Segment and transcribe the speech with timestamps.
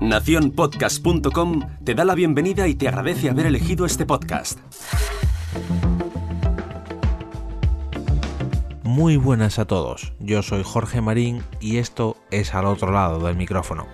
[0.00, 4.58] Naciónpodcast.com te da la bienvenida y te agradece haber elegido este podcast.
[8.82, 13.36] Muy buenas a todos, yo soy Jorge Marín y esto es al otro lado del
[13.36, 13.86] micrófono.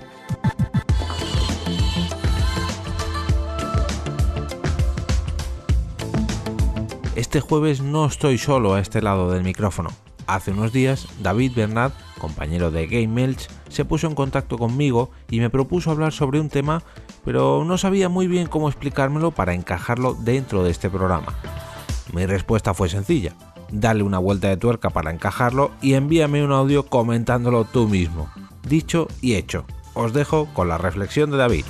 [7.15, 9.91] Este jueves no estoy solo a este lado del micrófono.
[10.31, 15.41] Hace unos días, David Bernat, compañero de Game Melch, se puso en contacto conmigo y
[15.41, 16.85] me propuso hablar sobre un tema,
[17.25, 21.35] pero no sabía muy bien cómo explicármelo para encajarlo dentro de este programa.
[22.13, 23.35] Mi respuesta fue sencilla,
[23.73, 28.31] dale una vuelta de tuerca para encajarlo y envíame un audio comentándolo tú mismo.
[28.69, 31.65] Dicho y hecho, os dejo con la reflexión de David.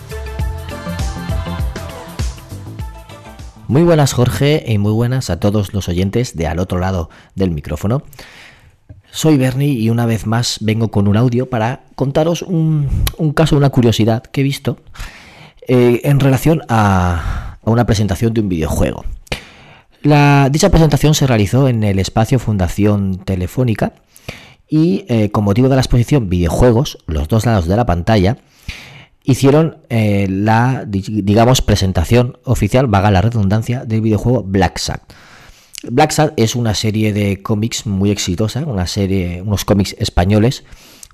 [3.69, 7.53] Muy buenas Jorge y muy buenas a todos los oyentes de al otro lado del
[7.53, 8.03] micrófono.
[9.13, 12.89] Soy Bernie y una vez más vengo con un audio para contaros un,
[13.35, 14.79] caso, una curiosidad que he visto
[15.67, 19.05] eh, en relación a, una presentación de un videojuego.
[20.03, 23.93] La, dicha presentación se realizó en el espacio Fundación Telefónica
[24.69, 28.39] y eh, con motivo de la exposición Videojuegos, los dos lados de la pantalla,
[29.25, 35.01] hicieron eh, la, digamos, presentación oficial, vaga la redundancia, del videojuego Black Sad.
[35.83, 40.65] Black Sad es una serie de cómics muy exitosa, una serie, unos cómics españoles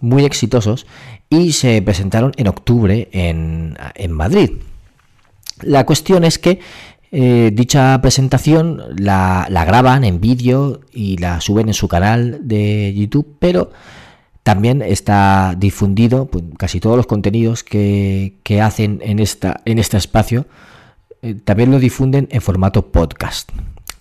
[0.01, 0.87] muy exitosos
[1.31, 3.77] y se presentaron en octubre en,
[4.11, 4.51] Madrid.
[5.63, 6.61] La cuestión es que
[7.13, 13.37] eh, dicha presentación la, graban en vídeo y la suben en su canal de YouTube,
[13.39, 13.71] pero
[14.43, 20.47] también está difundido pues, casi todos los contenidos que, hacen en, esta, en este espacio,
[21.23, 23.51] eh, también lo difunden en formato podcast.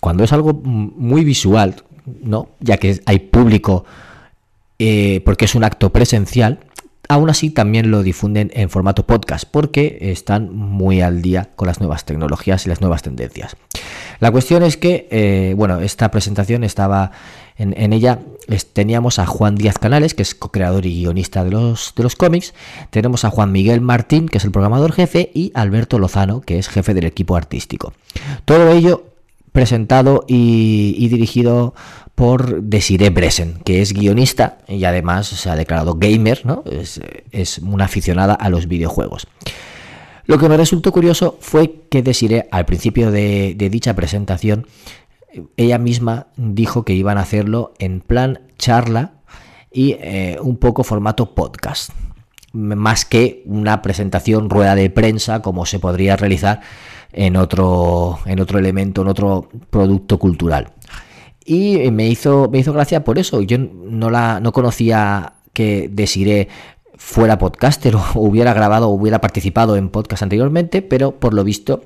[0.00, 1.76] Cuando es algo muy visual,
[2.22, 2.48] ¿no?
[2.60, 3.84] ya que hay público,
[4.78, 6.60] eh, porque es un acto presencial,
[7.08, 11.80] aún así también lo difunden en formato podcast, porque están muy al día con las
[11.80, 13.56] nuevas tecnologías y las nuevas tendencias.
[14.18, 17.12] La cuestión es que, eh, bueno, esta presentación estaba
[17.58, 18.20] en, ella
[18.74, 22.54] teníamos a Juan Díaz Canales, que es co-creador y guionista de los, de los cómics,
[22.90, 26.68] tenemos a Juan Miguel Martín, que es el programador jefe, y Alberto Lozano, que es
[26.68, 27.92] jefe del equipo artístico.
[28.44, 29.04] Todo ello
[29.56, 31.74] presentado y, dirigido
[32.14, 36.62] por Desiree Bresen, que es guionista y además se ha declarado gamer, ¿no?
[36.66, 39.26] es, una aficionada a los videojuegos.
[40.26, 44.66] Lo que me resultó curioso fue que Desiree, al principio de dicha presentación,
[45.56, 49.12] ella misma dijo que iban a hacerlo en plan charla
[49.72, 51.92] y eh, un poco formato podcast,
[52.56, 56.60] más que una presentación rueda de prensa como se podría realizar
[57.12, 60.72] en otro, en otro elemento, en otro producto cultural.
[61.44, 63.40] Y me hizo, me hizo gracia por eso.
[63.42, 66.48] Yo no, la, no conocía que Desiree
[66.96, 71.84] fuera podcaster o hubiera grabado o hubiera participado en podcast anteriormente, pero por lo visto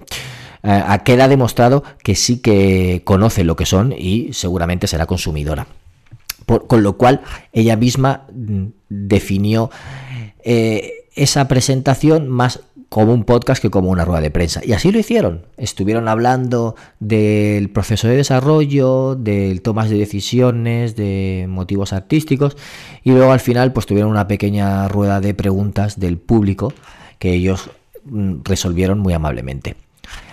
[0.63, 5.67] eh, aquel ha demostrado que sí que conoce lo que son y seguramente será consumidora.
[6.47, 7.21] con lo cual
[7.53, 9.71] ella misma mm, definió
[10.45, 14.61] eh, esa presentación más como un podcast que como una rueda de prensa.
[14.65, 15.47] Y así lo hicieron.
[15.57, 22.57] Estuvieron hablando del proceso de desarrollo, del tomas de decisiones, de motivos artísticos
[23.05, 26.75] y luego al final pues tuvieron una pequeña rueda de preguntas del público
[27.21, 27.71] que ellos
[28.05, 29.77] mm, resolvieron muy amablemente.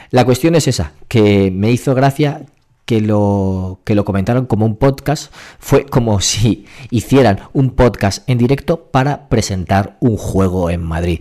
[0.09, 2.41] La cuestión es esa, que me hizo gracia
[2.88, 5.31] que lo, que lo comentaron como un podcast.
[5.59, 11.20] Fue como si hicieran un podcast en directo para presentar un juego en Madrid.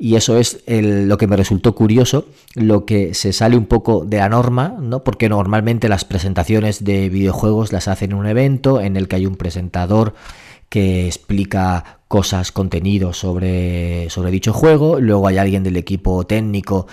[0.00, 4.18] Y eso es lo que me resultó curioso, lo que se sale un poco de
[4.18, 5.02] la norma, ¿no?
[5.02, 9.26] Porque normalmente las presentaciones de videojuegos las hacen en un evento en el que hay
[9.26, 10.14] un presentador
[10.68, 16.86] que explica cosas, contenidos sobre, sobre dicho juego, luego hay alguien del equipo técnico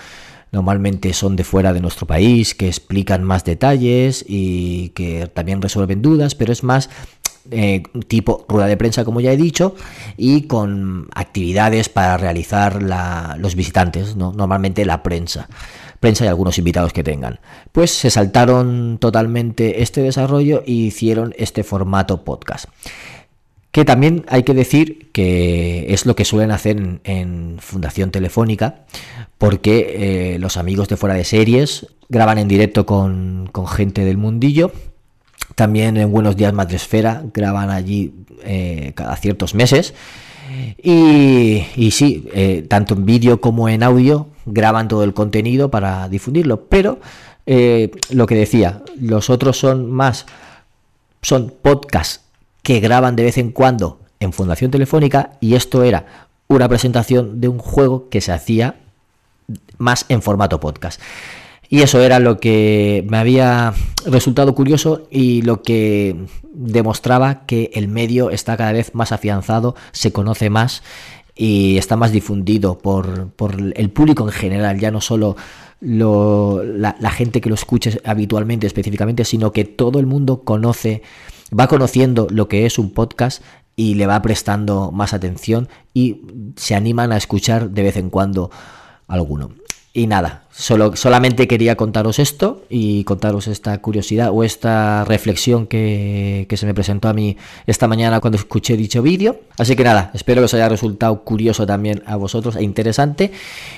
[0.52, 6.02] normalmente son de fuera de nuestro país, que explican más detalles y que también resuelven
[6.02, 6.88] dudas, pero es más
[7.50, 9.74] eh, tipo rueda de prensa, como ya he dicho,
[10.16, 12.82] y con actividades para realizar
[13.38, 14.32] los visitantes, ¿no?
[14.32, 15.48] normalmente la prensa
[16.00, 17.40] prensa y algunos invitados que tengan.
[17.72, 22.66] Pues se saltaron totalmente este desarrollo y hicieron este formato podcast.
[23.76, 28.86] Que también hay que decir que es lo que suelen hacer en Fundación Telefónica,
[29.36, 34.72] porque eh, los amigos de fuera de series graban en directo con, gente del mundillo.
[35.56, 38.14] También en Buenos Días Madresfera graban allí
[38.44, 39.92] eh, cada ciertos meses.
[40.82, 46.08] Y, y sí, eh, tanto en vídeo como en audio graban todo el contenido para
[46.08, 46.64] difundirlo.
[46.70, 46.98] Pero
[47.44, 50.24] lo que decía, los otros son más,
[51.20, 52.25] son podcasts
[52.66, 57.46] que graban de vez en cuando en Fundación Telefónica y esto era una presentación de
[57.46, 58.74] un juego que se hacía
[59.78, 61.00] más en formato podcast.
[61.68, 63.72] Y eso era lo que me había
[64.04, 70.10] resultado curioso y lo que demostraba que el medio está cada vez más afianzado, se
[70.10, 70.82] conoce más
[71.36, 73.30] y está más difundido por,
[73.76, 75.36] el público en general, ya no solo
[75.80, 81.02] la, la, gente que lo escuche habitualmente, específicamente, sino que todo el mundo conoce,
[81.58, 83.42] va conociendo lo que es un podcast
[83.76, 86.22] y le va prestando más atención y
[86.56, 88.50] se animan a escuchar de vez en cuando
[89.06, 89.50] alguno.
[89.96, 96.46] Y nada, solo, solamente quería contaros esto y contaros esta curiosidad o esta reflexión que,
[96.54, 99.40] se me presentó a mí esta mañana cuando escuché dicho vídeo.
[99.56, 103.32] Así que nada, espero que os haya resultado curioso también a vosotros e interesante.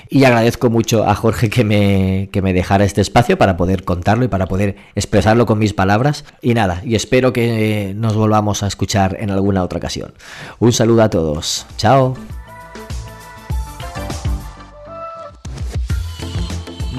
[0.09, 4.25] Y agradezco mucho a Jorge que me, que me dejara este espacio para poder contarlo
[4.25, 6.25] y para poder expresarlo con mis palabras.
[6.41, 10.13] Y nada, y espero que nos volvamos a escuchar en alguna otra ocasión.
[10.59, 11.65] Un saludo a todos.
[11.77, 12.17] Chao.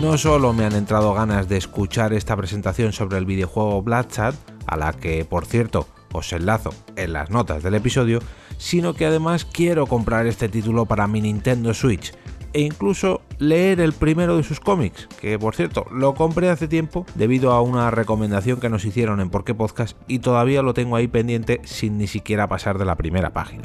[0.01, 4.35] No solo me han entrado ganas de escuchar esta presentación sobre el videojuego Bloodshot,
[4.67, 8.21] a la que por cierto os enlazo en las notas del episodio,
[8.57, 12.15] sino que además quiero comprar este título para mi Nintendo Switch
[12.55, 17.05] e incluso leer el primero de sus cómics, que por cierto lo compré hace tiempo
[17.15, 21.09] debido a una recomendación que nos hicieron en Porqué Podcast y todavía lo tengo ahí
[21.09, 23.65] pendiente sin ni siquiera pasar de la primera página.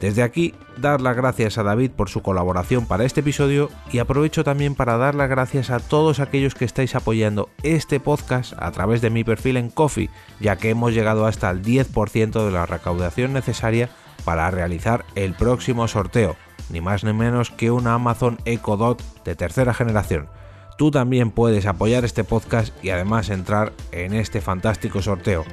[0.00, 4.44] Desde aquí, dar las gracias a David por su colaboración para este episodio y aprovecho
[4.44, 9.00] también para dar las gracias a todos aquellos que estáis apoyando este podcast a través
[9.00, 13.32] de mi perfil en Coffee, ya que hemos llegado hasta el 10% de la recaudación
[13.32, 13.90] necesaria
[14.24, 16.36] para realizar el próximo sorteo,
[16.70, 20.28] ni más ni menos que una Amazon Echo Dot de tercera generación.
[20.76, 25.44] Tú también puedes apoyar este podcast y además entrar en este fantástico sorteo.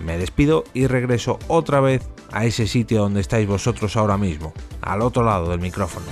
[0.00, 5.02] Me despido y regreso otra vez a ese sitio donde estáis vosotros ahora mismo, al
[5.02, 6.06] otro lado del micrófono.